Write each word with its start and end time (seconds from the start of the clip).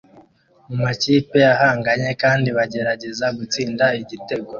mumakipe 0.67 1.39
ahanganye 1.53 2.11
kandi 2.23 2.47
bagerageza 2.57 3.25
gutsinda 3.37 3.85
igitego 4.01 4.49